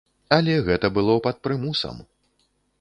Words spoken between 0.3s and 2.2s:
Але гэта было пад прымусам.